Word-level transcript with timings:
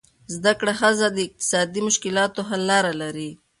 زده 0.35 0.53
کړه 0.59 0.73
ښځه 0.81 1.07
د 1.11 1.17
اقتصادي 1.27 1.81
مشکلاتو 1.87 2.41
حل 2.49 2.61
لارې 2.71 2.93
لري. 3.01 3.29